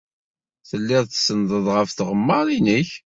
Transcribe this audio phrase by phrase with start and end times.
[0.69, 2.89] Telliḍ tsenndeḍ ɣef tɣemmar-nnek.